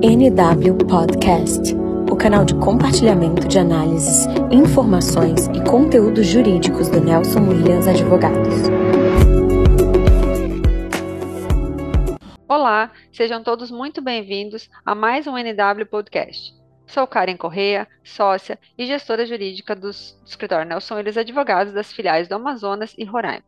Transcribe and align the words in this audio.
NW 0.00 0.86
Podcast, 0.88 1.74
o 2.08 2.14
canal 2.14 2.44
de 2.44 2.54
compartilhamento 2.54 3.48
de 3.48 3.58
análises, 3.58 4.26
informações 4.52 5.48
e 5.48 5.64
conteúdos 5.68 6.24
jurídicos 6.26 6.88
do 6.88 7.00
Nelson 7.00 7.40
Williams 7.40 7.88
Advogados. 7.88 8.54
Olá, 12.48 12.92
sejam 13.12 13.42
todos 13.42 13.72
muito 13.72 14.00
bem-vindos 14.00 14.70
a 14.86 14.94
mais 14.94 15.26
um 15.26 15.36
NW 15.36 15.86
Podcast. 15.90 16.54
Sou 16.86 17.06
Karen 17.08 17.36
Correia, 17.36 17.88
sócia 18.04 18.56
e 18.78 18.86
gestora 18.86 19.26
jurídica 19.26 19.74
do 19.74 19.90
escritório 19.90 20.64
Nelson 20.64 20.94
Williams 20.94 21.18
Advogados 21.18 21.72
das 21.72 21.92
filiais 21.92 22.28
do 22.28 22.36
Amazonas 22.36 22.94
e 22.96 23.04
Roraima. 23.04 23.42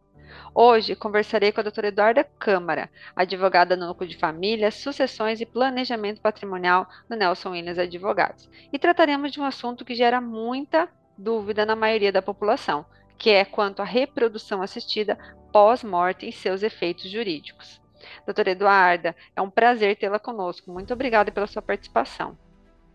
Hoje 0.55 0.95
conversarei 0.95 1.53
com 1.53 1.61
a 1.61 1.63
doutora 1.63 1.89
Eduarda 1.89 2.25
Câmara, 2.39 2.91
advogada 3.15 3.77
no 3.77 3.87
Núcleo 3.87 4.09
de 4.09 4.17
Família, 4.17 4.71
Sucessões 4.71 5.41
e 5.41 5.47
Planejamento 5.47 6.21
Patrimonial 6.21 6.89
do 7.09 7.17
Nelson 7.17 7.51
Williams 7.51 7.79
Advogados. 7.79 8.49
E 8.73 8.79
trataremos 8.79 9.33
de 9.33 9.41
um 9.41 9.45
assunto 9.45 9.85
que 9.85 9.95
gera 9.95 10.21
muita 10.21 10.89
dúvida 11.17 11.67
na 11.67 11.77
maioria 11.77 12.13
da 12.13 12.23
população, 12.23 12.85
que 13.19 13.31
é 13.31 13.45
quanto 13.45 13.83
à 13.83 13.85
reprodução 13.85 14.63
assistida 14.63 15.19
pós-morte 15.53 16.29
e 16.29 16.33
seus 16.33 16.63
efeitos 16.63 17.11
jurídicos. 17.11 17.81
Doutora 18.25 18.51
Eduarda, 18.51 19.15
é 19.37 19.43
um 19.43 19.51
prazer 19.51 19.97
tê-la 19.97 20.19
conosco. 20.19 20.73
Muito 20.73 20.93
obrigada 20.93 21.31
pela 21.31 21.47
sua 21.47 21.63
participação. 21.63 22.37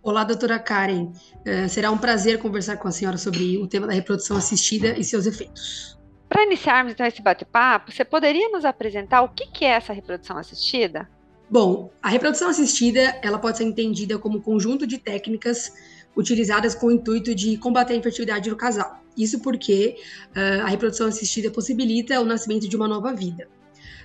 Olá, 0.01 0.23
doutora 0.23 0.59
Karen. 0.59 1.11
Uh, 1.45 1.67
será 1.67 1.89
um 1.89 1.97
prazer 1.97 2.39
conversar 2.39 2.77
com 2.77 2.87
a 2.87 2.91
senhora 2.91 3.17
sobre 3.17 3.57
o 3.57 3.67
tema 3.67 3.87
da 3.87 3.93
reprodução 3.93 4.37
assistida 4.37 4.97
e 4.97 5.03
seus 5.03 5.25
efeitos. 5.25 5.99
Para 6.35 6.43
iniciarmos 6.43 6.91
então 6.91 7.05
esse 7.05 7.21
bate-papo, 7.21 7.93
você 7.93 8.03
poderia 8.03 8.49
nos 8.49 8.65
apresentar 8.65 9.21
o 9.21 9.29
que 9.29 9.63
é 9.63 9.69
essa 9.69 9.93
reprodução 9.93 10.37
assistida? 10.37 11.09
Bom, 11.49 11.89
a 12.03 12.09
reprodução 12.09 12.49
assistida 12.49 13.17
ela 13.21 13.39
pode 13.39 13.57
ser 13.57 13.63
entendida 13.63 14.19
como 14.19 14.39
um 14.39 14.41
conjunto 14.41 14.85
de 14.85 14.97
técnicas 14.97 15.71
utilizadas 16.13 16.75
com 16.75 16.87
o 16.87 16.91
intuito 16.91 17.33
de 17.33 17.55
combater 17.55 17.93
a 17.93 17.95
infertilidade 17.95 18.49
do 18.49 18.55
casal. 18.57 18.99
Isso 19.17 19.39
porque 19.39 19.95
uh, 20.35 20.63
a 20.63 20.67
reprodução 20.67 21.07
assistida 21.07 21.49
possibilita 21.49 22.19
o 22.19 22.25
nascimento 22.25 22.67
de 22.67 22.75
uma 22.75 22.89
nova 22.89 23.13
vida. 23.13 23.47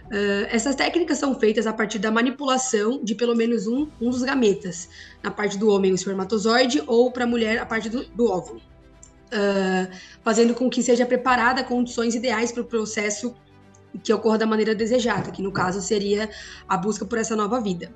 Uh, 0.05 0.47
essas 0.51 0.77
técnicas 0.77 1.19
são 1.19 1.35
feitas 1.35 1.67
a 1.67 1.73
partir 1.73 1.99
da 1.99 2.13
manipulação 2.13 3.03
de 3.03 3.17
pelo 3.17 3.35
menos 3.35 3.67
um, 3.67 3.89
um 4.01 4.09
dos 4.09 4.23
gametas, 4.23 4.89
na 5.21 5.33
parte 5.33 5.59
do 5.59 5.69
homem 5.69 5.91
o 5.91 5.97
espermatozoide 5.97 6.81
ou 6.87 7.11
para 7.11 7.25
a 7.25 7.27
mulher 7.27 7.59
a 7.59 7.67
parte 7.67 7.89
do, 7.89 8.05
do 8.05 8.31
óvulo, 8.31 8.63
uh, 9.33 9.97
fazendo 10.23 10.55
com 10.55 10.69
que 10.69 10.83
seja 10.83 11.07
preparada 11.07 11.65
condições 11.65 12.15
ideais 12.15 12.53
para 12.53 12.63
o 12.63 12.67
processo 12.67 13.35
que 14.03 14.13
ocorra 14.13 14.39
da 14.39 14.47
maneira 14.47 14.75
desejada, 14.75 15.31
que 15.31 15.43
no 15.43 15.53
caso 15.53 15.81
seria 15.81 16.31
a 16.69 16.77
busca 16.77 17.05
por 17.05 17.19
essa 17.19 17.35
nova 17.35 17.61
vida. 17.61 17.93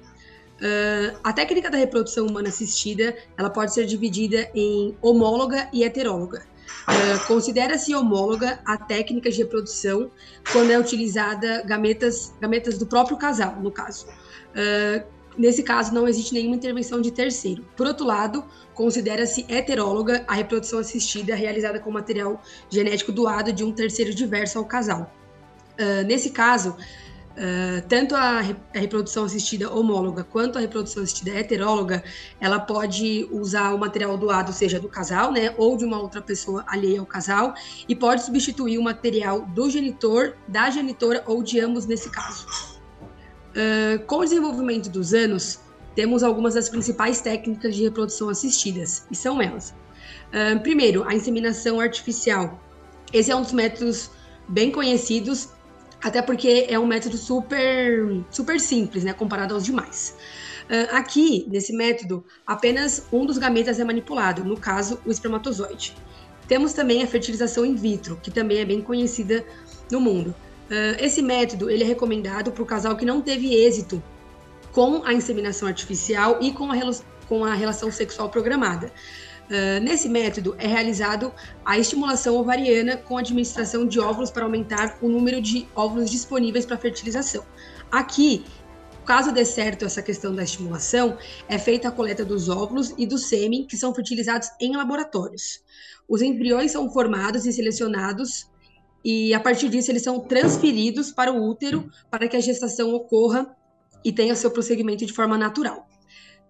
Uh, 0.54 1.18
a 1.22 1.32
técnica 1.32 1.70
da 1.70 1.76
reprodução 1.76 2.26
humana 2.26 2.48
assistida 2.48 3.16
ela 3.36 3.50
pode 3.50 3.74
ser 3.74 3.86
dividida 3.86 4.48
em 4.54 4.96
homóloga 5.02 5.68
e 5.72 5.82
heteróloga. 5.82 6.46
Uh, 6.88 7.26
Considera-se 7.26 7.94
homóloga 7.94 8.60
a 8.64 8.76
técnica 8.76 9.30
de 9.30 9.38
reprodução 9.38 10.10
quando 10.52 10.70
é 10.70 10.78
utilizada 10.78 11.62
gametas, 11.62 12.32
gametas 12.40 12.78
do 12.78 12.86
próprio 12.86 13.16
casal, 13.16 13.60
no 13.60 13.70
caso. 13.70 14.06
Uh, 14.06 15.13
nesse 15.36 15.62
caso, 15.62 15.92
não 15.92 16.06
existe 16.06 16.32
nenhuma 16.32 16.56
intervenção 16.56 17.00
de 17.00 17.10
terceiro. 17.10 17.64
Por 17.76 17.86
outro 17.86 18.06
lado, 18.06 18.44
considera-se 18.74 19.44
heteróloga 19.48 20.24
a 20.26 20.34
reprodução 20.34 20.78
assistida 20.78 21.34
realizada 21.34 21.78
com 21.78 21.90
material 21.90 22.42
genético 22.70 23.12
doado 23.12 23.52
de 23.52 23.64
um 23.64 23.72
terceiro 23.72 24.14
diverso 24.14 24.58
ao 24.58 24.64
casal. 24.64 25.12
Uh, 25.78 26.04
nesse 26.06 26.30
caso, 26.30 26.76
Uh, 27.34 27.82
tanto 27.88 28.14
a, 28.14 28.40
re 28.40 28.54
a, 28.72 28.78
reprodução 28.78 29.24
assistida 29.24 29.68
homóloga 29.68 30.22
quanto 30.22 30.56
a 30.56 30.60
reprodução 30.60 31.02
assistida 31.02 31.32
heteróloga, 31.32 32.04
ela 32.40 32.60
pode 32.60 33.28
usar 33.32 33.74
o 33.74 33.78
material 33.78 34.16
doado, 34.16 34.52
seja 34.52 34.78
do 34.78 34.88
casal, 34.88 35.32
né, 35.32 35.52
ou 35.58 35.76
de 35.76 35.84
uma 35.84 36.00
outra 36.00 36.22
pessoa 36.22 36.64
alheia 36.68 37.00
ao 37.00 37.06
casal, 37.06 37.52
e 37.88 37.96
pode 37.96 38.24
substituir 38.24 38.78
o 38.78 38.82
material 38.84 39.46
do 39.46 39.68
genitor, 39.68 40.36
da 40.46 40.70
genitora 40.70 41.24
ou 41.26 41.42
de 41.42 41.58
ambos 41.58 41.86
nesse 41.86 42.08
caso. 42.08 42.73
Uh, 43.54 44.04
com 44.06 44.16
o 44.16 44.24
desenvolvimento 44.24 44.88
dos 44.90 45.14
anos, 45.14 45.60
temos 45.94 46.22
algumas 46.22 46.54
das 46.54 46.68
principais 46.68 47.20
técnicas 47.20 47.76
de 47.76 47.84
reprodução 47.84 48.28
assistidas, 48.28 49.06
e 49.10 49.16
são 49.16 49.40
elas. 49.40 49.74
Uh, 50.30 50.58
primeiro, 50.60 51.04
a 51.08 51.14
inseminação 51.14 51.78
artificial. 51.78 52.60
Esse 53.12 53.30
é 53.30 53.36
um 53.36 53.42
dos 53.42 53.52
métodos 53.52 54.10
bem 54.48 54.70
conhecidos 54.70 55.48
até 56.04 56.20
porque 56.20 56.66
é 56.68 56.78
um 56.78 56.86
método 56.86 57.16
super, 57.16 58.22
super 58.30 58.60
simples, 58.60 59.04
né, 59.04 59.14
comparado 59.14 59.54
aos 59.54 59.64
demais. 59.64 60.14
Uh, 60.64 60.94
aqui, 60.94 61.46
nesse 61.48 61.72
método, 61.72 62.22
apenas 62.46 63.06
um 63.10 63.24
dos 63.24 63.38
gametas 63.38 63.80
é 63.80 63.84
manipulado, 63.84 64.44
no 64.44 64.54
caso, 64.54 65.00
o 65.06 65.10
espermatozoide. 65.10 65.96
Temos 66.46 66.74
também 66.74 67.02
a 67.02 67.06
fertilização 67.06 67.64
in 67.64 67.74
vitro, 67.74 68.20
que 68.22 68.30
também 68.30 68.58
é 68.58 68.66
bem 68.66 68.82
conhecida 68.82 69.46
no 69.90 69.98
mundo. 69.98 70.34
Uh, 70.70 70.96
esse 70.98 71.20
método 71.20 71.68
ele 71.68 71.84
é 71.84 71.86
recomendado 71.86 72.50
para 72.50 72.62
o 72.62 72.66
casal 72.66 72.96
que 72.96 73.04
não 73.04 73.20
teve 73.20 73.54
êxito 73.54 74.02
com 74.72 75.04
a 75.04 75.12
inseminação 75.12 75.68
artificial 75.68 76.38
e 76.40 76.52
com 76.52 76.70
a, 76.72 76.76
com 77.28 77.44
a 77.44 77.54
relação 77.54 77.90
sexual 77.92 78.30
programada. 78.30 78.90
Uh, 79.44 79.78
nesse 79.82 80.08
método 80.08 80.56
é 80.58 80.66
realizado 80.66 81.32
a 81.64 81.78
estimulação 81.78 82.36
ovariana 82.36 82.96
com 82.96 83.18
administração 83.18 83.86
de 83.86 84.00
óvulos 84.00 84.30
para 84.30 84.44
aumentar 84.44 84.96
o 85.02 85.08
número 85.08 85.40
de 85.40 85.68
óvulos 85.76 86.10
disponíveis 86.10 86.64
para 86.64 86.78
fertilização. 86.78 87.44
Aqui, 87.92 88.46
caso 89.04 89.32
dê 89.32 89.44
certo 89.44 89.84
essa 89.84 90.00
questão 90.00 90.34
da 90.34 90.42
estimulação, 90.42 91.18
é 91.46 91.58
feita 91.58 91.88
a 91.88 91.92
coleta 91.92 92.24
dos 92.24 92.48
óvulos 92.48 92.94
e 92.96 93.06
do 93.06 93.18
sêmen 93.18 93.66
que 93.66 93.76
são 93.76 93.94
fertilizados 93.94 94.48
em 94.58 94.74
laboratórios. 94.74 95.62
Os 96.08 96.22
embriões 96.22 96.72
são 96.72 96.90
formados 96.90 97.44
e 97.44 97.52
selecionados 97.52 98.48
e 99.04 99.34
a 99.34 99.40
partir 99.40 99.68
disso 99.68 99.90
eles 99.90 100.02
são 100.02 100.18
transferidos 100.20 101.12
para 101.12 101.32
o 101.32 101.48
útero 101.48 101.90
para 102.10 102.26
que 102.26 102.36
a 102.36 102.40
gestação 102.40 102.94
ocorra 102.94 103.54
e 104.04 104.12
tenha 104.12 104.34
seu 104.34 104.50
prosseguimento 104.50 105.04
de 105.04 105.12
forma 105.12 105.36
natural. 105.36 105.86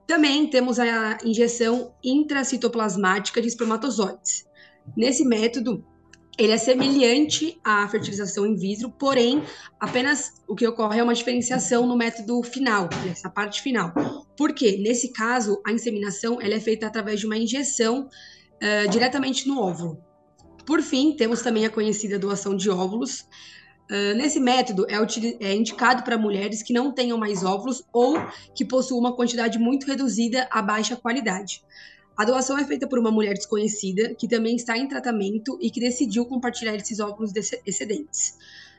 Também 0.06 0.46
temos 0.46 0.78
a 0.78 1.18
injeção 1.24 1.94
intracitoplasmática 2.04 3.40
de 3.40 3.48
espermatozoides. 3.48 4.44
Nesse 4.96 5.24
método, 5.24 5.84
ele 6.36 6.52
é 6.52 6.58
semelhante 6.58 7.58
à 7.64 7.88
fertilização 7.88 8.44
in 8.44 8.56
vitro, 8.56 8.90
porém, 8.90 9.42
apenas 9.78 10.32
o 10.48 10.54
que 10.54 10.66
ocorre 10.66 10.98
é 10.98 11.02
uma 11.02 11.14
diferenciação 11.14 11.86
no 11.86 11.96
método 11.96 12.42
final, 12.42 12.88
nessa 13.06 13.30
parte 13.30 13.62
final. 13.62 13.92
Por 14.36 14.52
quê? 14.52 14.78
Nesse 14.82 15.12
caso, 15.12 15.60
a 15.64 15.72
inseminação 15.72 16.40
ela 16.40 16.54
é 16.54 16.60
feita 16.60 16.86
através 16.86 17.20
de 17.20 17.26
uma 17.26 17.36
injeção 17.36 18.08
uh, 18.08 18.90
diretamente 18.90 19.46
no 19.46 19.60
óvulo. 19.60 20.02
Por 20.66 20.82
fim, 20.82 21.14
temos 21.16 21.42
também 21.42 21.66
a 21.66 21.70
conhecida 21.70 22.18
doação 22.18 22.56
de 22.56 22.70
óvulos, 22.70 23.26
Uh, 23.84 24.16
nesse 24.16 24.40
método, 24.40 24.86
é, 24.88 24.94
é 25.46 25.54
indicado 25.54 26.02
para 26.04 26.16
mulheres 26.16 26.62
que 26.62 26.72
não 26.72 26.90
tenham 26.90 27.18
mais 27.18 27.44
óvulos 27.44 27.84
ou 27.92 28.16
que 28.54 28.64
possuam 28.64 28.98
uma 28.98 29.14
quantidade 29.14 29.58
muito 29.58 29.86
reduzida 29.86 30.48
a 30.50 30.62
baixa 30.62 30.96
qualidade. 30.96 31.62
A 32.16 32.24
doação 32.24 32.56
é 32.56 32.64
feita 32.64 32.88
por 32.88 32.98
uma 32.98 33.10
mulher 33.10 33.34
desconhecida 33.34 34.14
que 34.14 34.26
também 34.26 34.56
está 34.56 34.78
em 34.78 34.88
tratamento 34.88 35.58
e 35.60 35.70
que 35.70 35.80
decidiu 35.80 36.24
compartilhar 36.24 36.74
esses 36.76 36.98
óvulos 36.98 37.32
excedentes. 37.66 38.38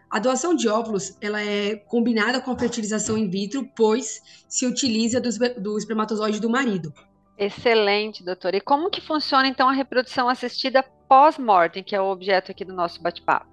A 0.09 0.19
doação 0.19 0.55
de 0.55 0.67
óvulos 0.67 1.15
ela 1.21 1.41
é 1.41 1.75
combinada 1.75 2.41
com 2.41 2.51
a 2.51 2.57
fertilização 2.57 3.17
in 3.17 3.29
vitro, 3.29 3.69
pois 3.75 4.21
se 4.47 4.65
utiliza 4.65 5.19
do, 5.19 5.29
do 5.59 5.77
espermatozoide 5.77 6.39
do 6.39 6.49
marido. 6.49 6.93
Excelente, 7.37 8.23
doutora. 8.23 8.55
E 8.55 8.61
como 8.61 8.89
que 8.89 9.01
funciona 9.01 9.47
então 9.47 9.67
a 9.67 9.73
reprodução 9.73 10.29
assistida 10.29 10.83
pós-mortem, 11.15 11.81
que 11.81 11.95
é 11.95 12.01
o 12.01 12.11
objeto 12.11 12.51
aqui 12.51 12.65
do 12.65 12.73
nosso 12.73 13.01
bate-papo? 13.01 13.47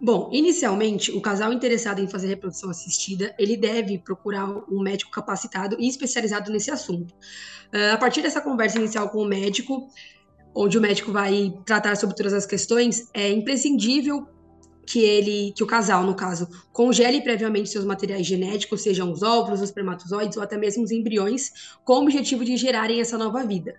Bom, 0.00 0.30
inicialmente, 0.32 1.10
o 1.10 1.20
casal 1.20 1.52
interessado 1.52 2.00
em 2.00 2.06
fazer 2.06 2.28
reprodução 2.28 2.70
assistida, 2.70 3.34
ele 3.36 3.56
deve 3.56 3.98
procurar 3.98 4.46
um 4.70 4.80
médico 4.80 5.10
capacitado 5.10 5.76
e 5.80 5.88
especializado 5.88 6.52
nesse 6.52 6.70
assunto. 6.70 7.12
Uh, 7.74 7.92
a 7.92 7.96
partir 7.96 8.22
dessa 8.22 8.40
conversa 8.40 8.78
inicial 8.78 9.08
com 9.08 9.18
o 9.18 9.26
médico, 9.26 9.88
onde 10.54 10.78
o 10.78 10.80
médico 10.80 11.10
vai 11.10 11.52
tratar 11.66 11.96
sobre 11.96 12.14
todas 12.14 12.32
as 12.32 12.46
questões, 12.46 13.08
é 13.12 13.28
imprescindível 13.28 14.28
que 14.86 15.00
ele, 15.00 15.52
que 15.56 15.64
o 15.64 15.66
casal, 15.66 16.04
no 16.04 16.14
caso, 16.14 16.48
congele 16.72 17.20
previamente 17.20 17.68
seus 17.68 17.84
materiais 17.84 18.24
genéticos, 18.24 18.82
sejam 18.82 19.10
os 19.10 19.24
óvulos, 19.24 19.60
os 19.60 19.68
espermatozoides 19.70 20.36
ou 20.36 20.42
até 20.44 20.56
mesmo 20.56 20.84
os 20.84 20.92
embriões, 20.92 21.50
com 21.84 21.94
o 21.94 22.02
objetivo 22.02 22.44
de 22.44 22.56
gerarem 22.56 23.00
essa 23.00 23.18
nova 23.18 23.44
vida. 23.44 23.74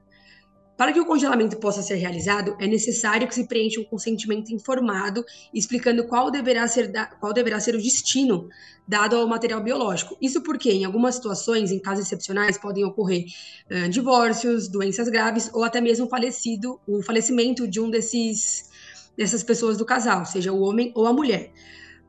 Para 0.79 0.93
que 0.93 0.99
o 1.01 1.05
congelamento 1.05 1.57
possa 1.57 1.81
ser 1.81 1.95
realizado, 1.95 2.55
é 2.57 2.65
necessário 2.65 3.27
que 3.27 3.35
se 3.35 3.45
preencha 3.45 3.81
um 3.81 3.83
consentimento 3.83 4.53
informado, 4.53 5.25
explicando 5.53 6.07
qual 6.07 6.31
deverá 6.31 6.65
ser, 6.69 6.89
qual 7.19 7.33
deverá 7.33 7.59
ser 7.59 7.75
o 7.75 7.81
destino 7.81 8.47
dado 8.87 9.17
ao 9.17 9.27
material 9.27 9.61
biológico. 9.61 10.15
Isso 10.21 10.41
porque, 10.41 10.71
em 10.71 10.85
algumas 10.85 11.15
situações, 11.15 11.69
em 11.69 11.79
casos 11.81 12.05
excepcionais, 12.05 12.57
podem 12.57 12.85
ocorrer 12.85 13.25
uh, 13.69 13.89
divórcios, 13.89 14.69
doenças 14.69 15.09
graves 15.09 15.49
ou 15.53 15.65
até 15.65 15.81
mesmo 15.81 16.07
falecido, 16.07 16.79
o 16.87 17.03
falecimento 17.03 17.67
de 17.67 17.81
um 17.81 17.89
desses 17.89 18.69
dessas 19.17 19.43
pessoas 19.43 19.75
do 19.75 19.83
casal, 19.83 20.25
seja 20.25 20.53
o 20.53 20.61
homem 20.61 20.93
ou 20.95 21.05
a 21.05 21.11
mulher. 21.11 21.51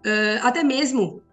Uh, 0.07 0.47
até 0.47 0.63
mesmo 0.63 1.25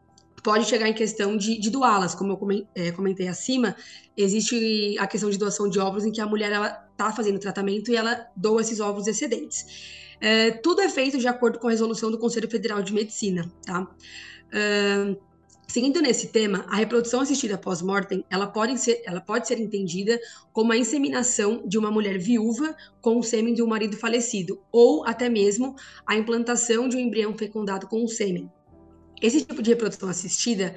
pode 0.43 0.65
chegar 0.65 0.89
em 0.89 0.93
questão 0.93 1.37
de, 1.37 1.59
de 1.59 1.69
doá-las, 1.69 2.15
como 2.15 2.31
eu 2.31 2.67
é, 2.73 2.91
comentei 2.91 3.27
acima, 3.27 3.75
existe 4.15 4.95
a 4.97 5.05
questão 5.05 5.29
de 5.29 5.37
doação 5.37 5.69
de 5.69 5.77
óvulos 5.77 6.03
em 6.03 6.11
que 6.11 6.19
a 6.19 6.25
mulher 6.25 6.51
ela 6.51 6.86
está 6.97 7.11
fazendo 7.11 7.39
tratamento 7.39 7.91
e 7.91 7.95
ela 7.95 8.27
doa 8.35 8.61
esses 8.61 8.79
óvulos 8.79 9.07
excedentes. 9.07 10.07
É, 10.19 10.49
tudo 10.49 10.81
é 10.81 10.89
feito 10.89 11.19
de 11.19 11.27
acordo 11.27 11.59
com 11.59 11.67
a 11.67 11.71
resolução 11.71 12.09
do 12.09 12.17
Conselho 12.17 12.49
Federal 12.49 12.81
de 12.81 12.91
Medicina, 12.91 13.51
tá? 13.63 13.87
É, 14.51 15.15
seguindo 15.67 16.01
nesse 16.01 16.29
tema, 16.29 16.65
a 16.67 16.75
reprodução 16.75 17.21
assistida 17.21 17.55
pós-mortem, 17.55 18.25
ela 18.31 18.51
ela 19.05 19.21
pode 19.21 19.47
ser 19.47 19.59
entendida 19.59 20.19
como 20.51 20.71
a 20.71 20.77
inseminação 20.77 21.61
de 21.67 21.77
uma 21.77 21.91
mulher 21.91 22.17
viúva 22.17 22.75
com 22.99 23.19
o 23.19 23.23
sêmen 23.23 23.53
de 23.53 23.61
um 23.61 23.67
marido 23.67 23.95
falecido, 23.95 24.59
ou 24.71 25.05
até 25.05 25.29
mesmo 25.29 25.75
a 26.03 26.15
implantação 26.15 26.89
de 26.89 26.97
um 26.97 26.99
embrião 26.99 27.37
fecundado 27.37 27.85
com 27.85 28.03
o 28.03 28.07
sêmen. 28.07 28.51
Esse 29.21 29.45
tipo 29.45 29.61
de 29.61 29.69
reprodução 29.69 30.09
assistida 30.09 30.75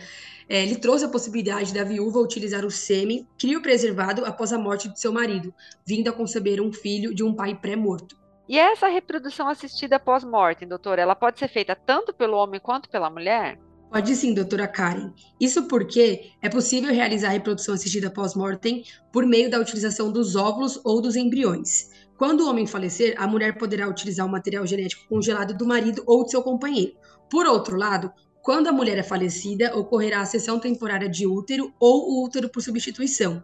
é, 0.50 0.64
ele 0.64 0.74
trouxe 0.74 1.04
a 1.04 1.08
possibilidade 1.08 1.72
da 1.72 1.84
viúva 1.84 2.18
utilizar 2.18 2.66
o 2.66 2.70
sêmen 2.72 3.24
criopreservado 3.38 4.24
após 4.24 4.52
a 4.52 4.58
morte 4.58 4.88
de 4.88 4.98
seu 4.98 5.12
marido, 5.12 5.54
vindo 5.86 6.08
a 6.08 6.12
conceber 6.12 6.60
um 6.60 6.72
filho 6.72 7.14
de 7.14 7.22
um 7.22 7.32
pai 7.32 7.54
pré-morto. 7.54 8.18
E 8.48 8.58
essa 8.58 8.88
reprodução 8.88 9.46
assistida 9.46 10.00
pós-morte, 10.00 10.66
doutora, 10.66 11.02
ela 11.02 11.14
pode 11.14 11.38
ser 11.38 11.46
feita 11.46 11.76
tanto 11.76 12.12
pelo 12.12 12.36
homem 12.36 12.58
quanto 12.58 12.90
pela 12.90 13.08
mulher? 13.08 13.60
Pode 13.92 14.16
sim, 14.16 14.34
doutora 14.34 14.66
Karen. 14.66 15.12
Isso 15.38 15.68
porque 15.68 16.32
é 16.42 16.48
possível 16.48 16.92
realizar 16.92 17.28
a 17.28 17.32
reprodução 17.32 17.74
assistida 17.74 18.10
pós-mortem 18.10 18.82
por 19.12 19.24
meio 19.24 19.48
da 19.48 19.60
utilização 19.60 20.10
dos 20.10 20.34
óvulos 20.34 20.80
ou 20.84 21.00
dos 21.00 21.14
embriões. 21.14 21.90
Quando 22.18 22.40
o 22.40 22.50
homem 22.50 22.66
falecer, 22.66 23.14
a 23.16 23.26
mulher 23.26 23.56
poderá 23.56 23.88
utilizar 23.88 24.26
o 24.26 24.30
material 24.30 24.66
genético 24.66 25.08
congelado 25.08 25.56
do 25.56 25.64
marido 25.64 26.02
ou 26.06 26.24
de 26.24 26.32
seu 26.32 26.42
companheiro. 26.42 26.94
Por 27.30 27.46
outro 27.46 27.76
lado, 27.76 28.12
quando 28.42 28.68
a 28.68 28.72
mulher 28.72 28.98
é 28.98 29.02
falecida, 29.02 29.76
ocorrerá 29.76 30.20
a 30.20 30.26
cessão 30.26 30.58
temporária 30.58 31.08
de 31.08 31.26
útero 31.26 31.72
ou 31.78 32.10
o 32.10 32.24
útero 32.24 32.48
por 32.48 32.62
substituição. 32.62 33.42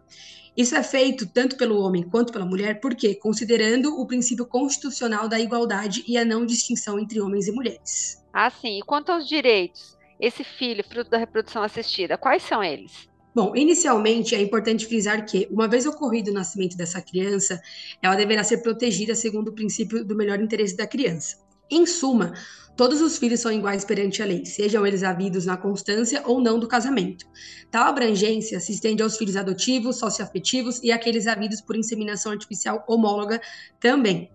Isso 0.57 0.75
é 0.75 0.83
feito 0.83 1.27
tanto 1.27 1.57
pelo 1.57 1.79
homem 1.81 2.03
quanto 2.03 2.33
pela 2.33 2.47
mulher, 2.47 2.81
porque 2.81 3.15
considerando 3.15 4.01
o 4.01 4.07
princípio 4.07 4.47
constitucional 4.47 5.29
da 5.29 5.39
igualdade 5.39 6.03
e 6.09 6.17
a 6.17 6.25
não 6.25 6.47
distinção 6.47 6.99
entre 6.99 7.21
homens 7.21 7.47
e 7.47 7.53
mulheres. 7.53 8.25
Ah, 8.33 8.49
sim. 8.49 8.79
E 8.79 8.83
quanto 8.83 9.13
aos 9.13 9.29
direitos, 9.29 9.99
esse 10.19 10.43
filho, 10.43 10.83
fruto 10.83 11.11
da 11.11 11.19
reprodução 11.19 11.63
assistida, 11.63 12.17
quais 12.17 12.43
são 12.43 12.65
eles? 12.65 13.07
Bom, 13.35 13.55
inicialmente 13.55 14.35
é 14.35 14.41
importante 14.41 14.87
frisar 14.87 15.27
que, 15.27 15.47
uma 15.51 15.69
vez 15.69 15.85
ocorrido 15.85 16.31
o 16.31 16.35
nascimento 16.35 16.75
dessa 16.75 17.03
criança, 17.03 17.61
ela 18.01 18.15
deverá 18.15 18.43
ser 18.43 18.63
protegida 18.63 19.15
segundo 19.15 19.49
o 19.49 19.53
princípio 19.53 20.03
do 20.03 20.17
melhor 20.17 20.41
interesse 20.41 20.75
da 20.75 20.87
criança. 20.87 21.37
Em 21.71 21.85
suma, 21.85 22.33
todos 22.77 23.01
os 23.01 23.17
filhos 23.17 23.41
são 23.41 23.51
iguais 23.51 23.85
perante 23.85 24.23
a 24.23 24.27
lei, 24.27 24.45
sejam 24.45 24.87
eles 24.87 25.03
havidos 25.03 25.47
na 25.47 25.57
constância 25.57 26.23
ou 26.27 26.41
não 26.41 26.59
do 26.59 26.69
casamento. 26.69 27.27
Tal 27.71 27.85
abrangência 27.89 28.61
se 28.61 28.73
estende 28.73 29.03
aos 29.03 29.17
filhos 29.17 29.37
adotivos, 29.37 29.99
socioafetivos 29.99 30.83
e 30.83 30.93
aqueles 30.93 31.27
havidos 31.27 31.61
por 31.61 31.77
inseminação 31.77 32.33
artificial 32.33 32.85
homóloga 32.87 33.41
também, 33.81 34.31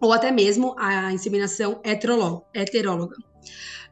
ou 0.00 0.12
até 0.12 0.30
mesmo 0.30 0.74
a 0.78 1.12
inseminação 1.12 1.80
heteróloga. 1.82 3.16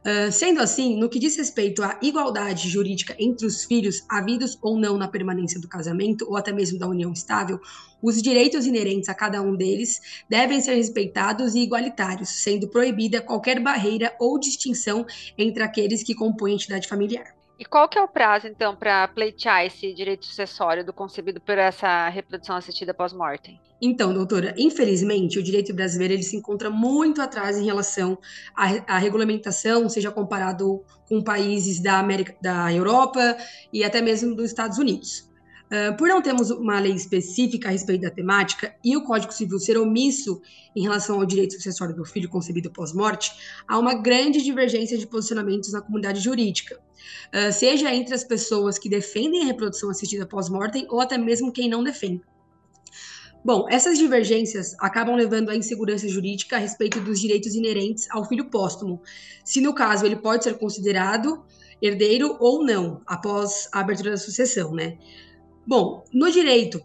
Uh, 0.05 0.31
sendo 0.31 0.61
assim, 0.61 0.95
no 0.99 1.09
que 1.09 1.17
diz 1.17 1.35
respeito 1.35 1.81
à 1.81 1.97
igualdade 1.99 2.69
jurídica 2.69 3.15
entre 3.17 3.47
os 3.47 3.65
filhos, 3.65 4.05
havidos 4.07 4.55
ou 4.61 4.77
não 4.77 4.97
na 4.97 5.07
permanência 5.07 5.59
do 5.59 5.67
casamento, 5.67 6.27
ou 6.29 6.37
até 6.37 6.53
mesmo 6.53 6.77
da 6.77 6.87
união 6.87 7.11
estável, 7.11 7.59
os 8.03 8.21
direitos 8.21 8.67
inerentes 8.67 9.09
a 9.09 9.15
cada 9.15 9.41
um 9.41 9.55
deles 9.55 9.99
devem 10.29 10.61
ser 10.61 10.75
respeitados 10.75 11.55
e 11.55 11.61
igualitários, 11.61 12.29
sendo 12.29 12.67
proibida 12.67 13.19
qualquer 13.19 13.59
barreira 13.59 14.15
ou 14.19 14.39
distinção 14.39 15.07
entre 15.35 15.63
aqueles 15.63 16.03
que 16.03 16.13
compõem 16.13 16.51
a 16.51 16.55
entidade 16.55 16.87
familiar. 16.87 17.34
E 17.57 17.63
qual 17.63 17.87
que 17.87 17.97
é 17.97 18.01
o 18.01 18.07
prazo, 18.07 18.47
então, 18.47 18.75
para 18.75 19.07
pleitear 19.07 19.65
esse 19.65 19.93
direito 19.93 20.25
sucessório 20.25 20.85
do 20.85 20.91
concebido 20.91 21.39
por 21.39 21.57
essa 21.57 22.09
reprodução 22.09 22.55
assistida 22.55 22.93
pós-mortem? 22.93 23.59
Então, 23.81 24.13
doutora, 24.13 24.53
infelizmente, 24.57 25.39
o 25.39 25.43
direito 25.43 25.73
brasileiro 25.73 26.13
ele 26.13 26.23
se 26.23 26.35
encontra 26.35 26.69
muito 26.69 27.21
atrás 27.21 27.57
em 27.57 27.65
relação 27.65 28.17
à, 28.55 28.95
à 28.95 28.97
regulamentação, 28.97 29.87
seja 29.87 30.11
comparado 30.11 30.83
com 31.07 31.23
países 31.23 31.81
da 31.81 31.99
América, 31.99 32.35
da 32.41 32.73
Europa 32.73 33.37
e 33.71 33.83
até 33.83 34.01
mesmo 34.01 34.35
dos 34.35 34.45
Estados 34.45 34.77
Unidos. 34.77 35.29
Uh, 35.75 35.97
por 35.97 36.07
não 36.07 36.21
termos 36.21 36.51
uma 36.51 36.79
lei 36.79 36.93
específica 36.93 37.67
a 37.67 37.71
respeito 37.71 38.03
da 38.03 38.09
temática 38.09 38.73
e 38.81 38.95
o 38.95 39.03
Código 39.03 39.33
Civil 39.33 39.59
ser 39.59 39.77
omisso 39.77 40.41
em 40.73 40.83
relação 40.83 41.19
ao 41.19 41.25
direito 41.25 41.55
sucessório 41.55 41.93
do 41.93 42.05
filho 42.05 42.29
concebido 42.29 42.71
pós-morte, 42.71 43.33
há 43.67 43.77
uma 43.77 43.93
grande 43.93 44.41
divergência 44.41 44.97
de 44.97 45.05
posicionamentos 45.05 45.73
na 45.73 45.81
comunidade 45.81 46.21
jurídica, 46.21 46.79
uh, 46.79 47.51
seja 47.51 47.93
entre 47.93 48.13
as 48.13 48.23
pessoas 48.23 48.77
que 48.77 48.87
defendem 48.87 49.41
a 49.41 49.45
reprodução 49.47 49.89
assistida 49.89 50.25
pós-mortem 50.25 50.87
ou 50.89 51.01
até 51.01 51.17
mesmo 51.17 51.51
quem 51.51 51.67
não 51.67 51.83
defende. 51.83 52.21
Bom, 53.43 53.67
essas 53.69 53.97
divergências 53.97 54.75
acabam 54.79 55.15
levando 55.15 55.49
à 55.49 55.55
insegurança 55.55 56.07
jurídica 56.07 56.55
a 56.55 56.59
respeito 56.59 57.01
dos 57.01 57.19
direitos 57.19 57.53
inerentes 57.53 58.07
ao 58.11 58.23
filho 58.23 58.49
póstumo, 58.49 59.01
se 59.43 59.59
no 59.59 59.73
caso 59.73 60.05
ele 60.05 60.15
pode 60.15 60.43
ser 60.43 60.57
considerado 60.57 61.43
herdeiro 61.81 62.37
ou 62.39 62.63
não, 62.63 63.01
após 63.05 63.67
a 63.73 63.81
abertura 63.81 64.11
da 64.11 64.17
sucessão, 64.17 64.73
né? 64.73 64.97
Bom, 65.67 66.05
no 66.13 66.31
direito, 66.31 66.79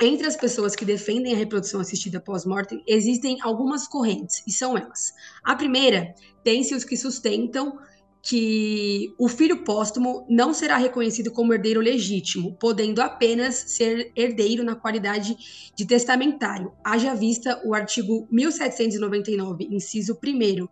entre 0.00 0.26
as 0.26 0.36
pessoas 0.36 0.74
que 0.74 0.84
defendem 0.84 1.34
a 1.34 1.36
reprodução 1.36 1.80
assistida 1.80 2.20
pós-mortem, 2.20 2.82
existem 2.86 3.38
algumas 3.42 3.86
correntes, 3.86 4.42
e 4.46 4.50
são 4.50 4.76
elas. 4.76 5.12
A 5.44 5.54
primeira, 5.54 6.14
tem-se 6.42 6.74
os 6.74 6.84
que 6.84 6.96
sustentam 6.96 7.78
que 8.20 9.14
o 9.18 9.28
filho 9.28 9.62
póstumo 9.62 10.26
não 10.28 10.52
será 10.52 10.76
reconhecido 10.76 11.30
como 11.30 11.54
herdeiro 11.54 11.80
legítimo, 11.80 12.56
podendo 12.58 13.00
apenas 13.00 13.54
ser 13.54 14.12
herdeiro 14.16 14.64
na 14.64 14.74
qualidade 14.74 15.36
de 15.74 15.86
testamentário. 15.86 16.72
Haja 16.84 17.14
vista 17.14 17.60
o 17.64 17.72
artigo 17.72 18.26
1799, 18.30 19.68
inciso 19.70 20.18
1 20.22 20.68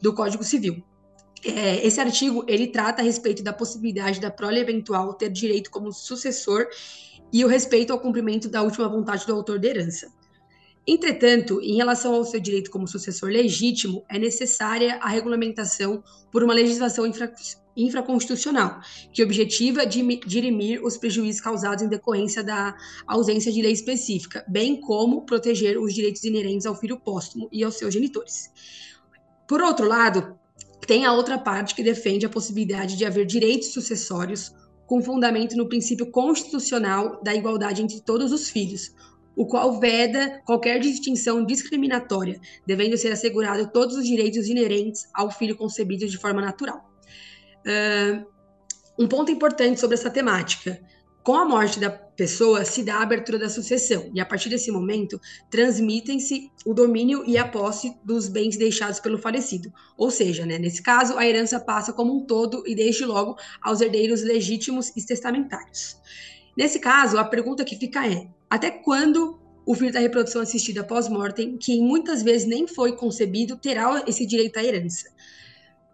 do 0.00 0.14
Código 0.14 0.44
Civil. 0.44 0.84
É, 1.44 1.84
esse 1.84 2.00
artigo 2.00 2.44
ele 2.46 2.68
trata 2.68 3.02
a 3.02 3.04
respeito 3.04 3.42
da 3.42 3.52
possibilidade 3.52 4.20
da 4.20 4.30
prole 4.30 4.60
eventual 4.60 5.14
ter 5.14 5.28
direito 5.28 5.70
como 5.70 5.92
sucessor 5.92 6.66
e 7.32 7.44
o 7.44 7.48
respeito 7.48 7.92
ao 7.92 7.98
cumprimento 7.98 8.48
da 8.48 8.62
última 8.62 8.88
vontade 8.88 9.26
do 9.26 9.34
autor 9.34 9.58
da 9.58 9.68
herança. 9.68 10.12
Entretanto, 10.86 11.60
em 11.60 11.76
relação 11.76 12.14
ao 12.14 12.24
seu 12.24 12.40
direito 12.40 12.70
como 12.70 12.88
sucessor 12.88 13.28
legítimo, 13.30 14.04
é 14.08 14.18
necessária 14.18 14.98
a 15.00 15.08
regulamentação 15.08 16.02
por 16.30 16.42
uma 16.42 16.52
legislação 16.52 17.06
infra, 17.06 17.32
infraconstitucional, 17.76 18.80
que 19.12 19.22
objetiva 19.22 19.86
dirimir 19.86 20.84
os 20.84 20.96
prejuízos 20.96 21.40
causados 21.40 21.84
em 21.84 21.88
decorrência 21.88 22.42
da 22.42 22.76
ausência 23.06 23.52
de 23.52 23.62
lei 23.62 23.72
específica, 23.72 24.44
bem 24.48 24.80
como 24.80 25.24
proteger 25.24 25.78
os 25.78 25.94
direitos 25.94 26.24
inerentes 26.24 26.66
ao 26.66 26.74
filho 26.74 26.98
póstumo 26.98 27.48
e 27.52 27.62
aos 27.62 27.76
seus 27.76 27.94
genitores. 27.94 28.50
Por 29.46 29.62
outro 29.62 29.86
lado, 29.86 30.36
tem 30.86 31.04
a 31.04 31.12
outra 31.12 31.38
parte 31.38 31.74
que 31.74 31.82
defende 31.82 32.26
a 32.26 32.30
possibilidade 32.30 32.96
de 32.96 33.04
haver 33.04 33.26
direitos 33.26 33.72
sucessórios 33.72 34.52
com 34.86 35.02
fundamento 35.02 35.56
no 35.56 35.68
princípio 35.68 36.10
constitucional 36.10 37.22
da 37.22 37.34
igualdade 37.34 37.82
entre 37.82 38.00
todos 38.00 38.32
os 38.32 38.50
filhos, 38.50 38.94
o 39.34 39.46
qual 39.46 39.80
veda 39.80 40.42
qualquer 40.44 40.78
distinção 40.78 41.44
discriminatória, 41.44 42.38
devendo 42.66 42.96
ser 42.96 43.12
assegurado 43.12 43.70
todos 43.70 43.96
os 43.96 44.04
direitos 44.04 44.48
inerentes 44.48 45.08
ao 45.14 45.30
filho 45.30 45.56
concebido 45.56 46.06
de 46.06 46.18
forma 46.18 46.42
natural. 46.42 46.90
Uh, 47.64 48.26
um 48.98 49.08
ponto 49.08 49.30
importante 49.30 49.80
sobre 49.80 49.94
essa 49.94 50.10
temática. 50.10 50.78
Com 51.22 51.36
a 51.36 51.44
morte 51.44 51.78
da 51.78 51.88
pessoa, 51.88 52.64
se 52.64 52.82
dá 52.82 52.96
a 52.96 53.02
abertura 53.02 53.38
da 53.38 53.48
sucessão, 53.48 54.10
e 54.12 54.20
a 54.20 54.26
partir 54.26 54.48
desse 54.48 54.72
momento, 54.72 55.20
transmitem-se 55.48 56.50
o 56.66 56.74
domínio 56.74 57.22
e 57.24 57.38
a 57.38 57.46
posse 57.46 57.96
dos 58.04 58.28
bens 58.28 58.56
deixados 58.56 58.98
pelo 58.98 59.16
falecido. 59.16 59.72
Ou 59.96 60.10
seja, 60.10 60.44
né, 60.44 60.58
nesse 60.58 60.82
caso, 60.82 61.16
a 61.16 61.24
herança 61.24 61.60
passa 61.60 61.92
como 61.92 62.16
um 62.16 62.26
todo 62.26 62.64
e 62.66 62.74
desde 62.74 63.04
logo 63.04 63.36
aos 63.62 63.80
herdeiros 63.80 64.22
legítimos 64.22 64.88
e 64.96 65.06
testamentários. 65.06 65.96
Nesse 66.56 66.80
caso, 66.80 67.16
a 67.16 67.24
pergunta 67.24 67.64
que 67.64 67.76
fica 67.76 68.04
é: 68.04 68.26
até 68.50 68.70
quando 68.70 69.40
o 69.64 69.76
filho 69.76 69.92
da 69.92 70.00
reprodução 70.00 70.42
assistida 70.42 70.82
pós-mortem, 70.82 71.56
que 71.56 71.80
muitas 71.80 72.24
vezes 72.24 72.48
nem 72.48 72.66
foi 72.66 72.96
concebido, 72.96 73.56
terá 73.56 74.02
esse 74.08 74.26
direito 74.26 74.58
à 74.58 74.64
herança? 74.64 75.08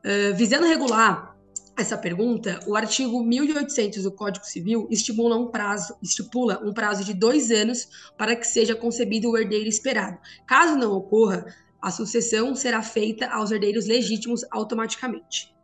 Uh, 0.03 0.35
visando 0.35 0.67
regular 0.67 1.38
essa 1.79 1.97
pergunta, 1.97 2.59
o 2.67 2.75
artigo 2.75 3.23
1800 3.23 4.03
do 4.03 4.11
Código 4.11 4.45
Civil 4.45 4.89
estipula 4.91 5.37
um 5.37 5.47
prazo, 5.47 5.97
estipula 6.03 6.61
um 6.65 6.75
prazo 6.75 7.05
de 7.05 7.15
dois 7.15 7.51
anos 7.51 7.89
para 8.17 8.35
que 8.35 8.47
seja 8.47 8.75
concebido 8.75 9.31
o 9.31 9.39
herdeiro 9.39 9.69
esperado. 9.69 10.19
Caso 10.47 10.77
não 10.77 10.93
ocorra, 10.93 11.47
a 11.81 11.91
sucessão 11.93 12.57
será 12.57 12.83
feita 12.83 13.29
aos 13.29 13.53
herdeiros 13.53 13.87
legítimos 13.87 14.45
automaticamente. 14.51 15.55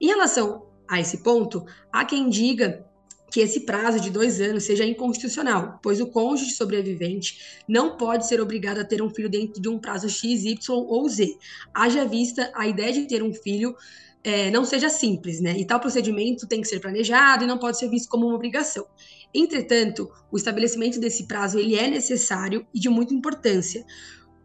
Em 0.00 0.06
relação 0.06 0.66
a 0.88 0.98
esse 0.98 1.18
ponto, 1.18 1.66
há 1.92 2.04
quem 2.04 2.30
diga 2.30 2.86
que 3.30 3.40
esse 3.40 3.60
prazo 3.60 4.00
de 4.00 4.08
dois 4.08 4.40
anos 4.40 4.64
seja 4.64 4.86
inconstitucional, 4.86 5.78
pois 5.82 6.00
o 6.00 6.06
cônjuge 6.06 6.52
sobrevivente 6.52 7.62
não 7.68 7.98
pode 7.98 8.26
ser 8.26 8.40
obrigado 8.40 8.78
a 8.78 8.84
ter 8.84 9.02
um 9.02 9.10
filho 9.10 9.28
dentro 9.28 9.60
de 9.60 9.68
um 9.68 9.78
prazo 9.78 10.08
X, 10.08 10.44
Y 10.44 10.58
ou 10.74 11.06
Z. 11.10 11.36
Haja 11.74 12.06
vista 12.06 12.50
a 12.54 12.66
ideia 12.66 12.92
de 12.92 13.06
ter 13.06 13.22
um 13.22 13.34
filho 13.34 13.76
é, 14.22 14.50
não 14.50 14.64
seja 14.64 14.88
simples, 14.88 15.40
né? 15.40 15.56
E 15.56 15.64
tal 15.64 15.80
procedimento 15.80 16.46
tem 16.46 16.60
que 16.60 16.68
ser 16.68 16.80
planejado 16.80 17.44
e 17.44 17.46
não 17.46 17.58
pode 17.58 17.78
ser 17.78 17.88
visto 17.88 18.08
como 18.08 18.26
uma 18.26 18.34
obrigação. 18.34 18.86
Entretanto, 19.34 20.10
o 20.30 20.36
estabelecimento 20.36 20.98
desse 20.98 21.26
prazo 21.26 21.58
ele 21.58 21.76
é 21.76 21.88
necessário 21.88 22.66
e 22.74 22.80
de 22.80 22.88
muita 22.88 23.14
importância, 23.14 23.84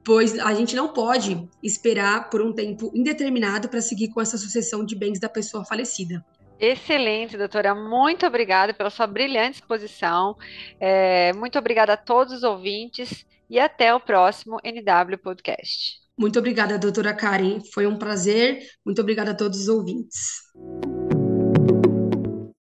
pois 0.03 0.38
a 0.38 0.53
gente 0.53 0.75
não 0.75 0.89
pode 0.89 1.50
esperar 1.62 2.30
por 2.30 2.42
um 2.42 2.53
tempo 2.53 2.92
indeterminado 2.94 3.70
para 3.70 3.82
seguir 3.82 4.10
com 4.10 4.22
essa 4.22 4.38
sucessão 4.38 4.86
de 4.86 4.96
bens 4.96 5.20
da 5.20 5.30
pessoa 5.30 5.65
falecida. 5.65 6.24
Excelente, 6.60 7.38
doutora. 7.38 7.74
Muito 7.74 8.25
obrigada 8.25 8.74
pela 8.74 8.89
sua 8.89 9.08
brilhante 9.08 9.60
exposição. 9.60 10.38
É, 10.80 11.34
muito 11.34 11.58
obrigada 11.58 11.94
a 11.94 11.98
todos 11.98 12.34
os 12.34 12.44
ouvintes 12.44 13.25
e 13.50 13.60
até 13.60 13.94
o 13.94 14.00
próximo 14.00 14.60
NW 14.63 15.18
Podcast. 15.18 16.02
Muito 16.17 16.38
obrigada, 16.39 16.77
doutora 16.77 17.13
Karen. 17.13 17.60
Foi 17.74 17.88
um 17.88 17.98
prazer. 17.98 18.60
Muito 18.86 19.01
obrigada 19.01 19.32
a 19.32 19.36
todos 19.36 19.62
os 19.62 19.67
ouvintes. 19.67 20.43